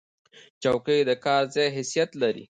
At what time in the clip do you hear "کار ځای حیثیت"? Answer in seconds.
1.25-2.09